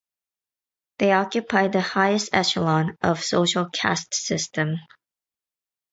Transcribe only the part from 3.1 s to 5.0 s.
social caste system.